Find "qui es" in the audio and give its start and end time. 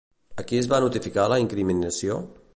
0.51-0.69